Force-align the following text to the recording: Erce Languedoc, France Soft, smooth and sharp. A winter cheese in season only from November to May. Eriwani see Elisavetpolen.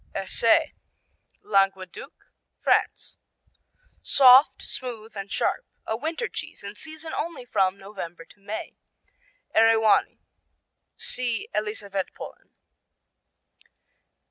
Erce 0.15 0.73
Languedoc, 1.43 2.33
France 2.59 3.19
Soft, 4.01 4.63
smooth 4.63 5.15
and 5.15 5.31
sharp. 5.31 5.63
A 5.85 5.95
winter 5.95 6.27
cheese 6.27 6.63
in 6.63 6.73
season 6.75 7.13
only 7.13 7.45
from 7.45 7.77
November 7.77 8.25
to 8.25 8.39
May. 8.39 8.77
Eriwani 9.53 10.17
see 10.97 11.49
Elisavetpolen. 11.53 12.49